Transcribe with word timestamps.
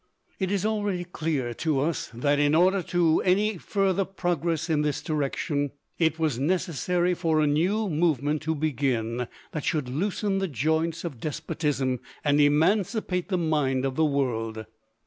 It 0.39 0.49
is 0.51 0.65
already 0.65 1.03
clear 1.03 1.53
to 1.53 1.79
us 1.79 2.09
that, 2.11 2.39
in 2.39 2.55
order 2.55 2.81
to 2.81 3.21
any 3.21 3.59
further 3.59 4.03
progress 4.03 4.67
in 4.67 4.81
this 4.81 4.99
direction, 4.99 5.69
it 5.99 6.17
was 6.17 6.39
necessary 6.39 7.13
for 7.13 7.39
a 7.39 7.45
new 7.45 7.87
movement 7.87 8.41
to 8.41 8.55
begin 8.55 9.27
that 9.51 9.63
should 9.63 9.87
loosen 9.89 10.39
the 10.39 10.47
joints 10.47 11.03
of 11.03 11.19
despotism 11.19 11.99
and 12.23 12.41
emancipate 12.41 13.29
the 13.29 13.37
mind 13.37 13.85
of 13.85 13.95
the 13.95 14.03
world. 14.05 14.65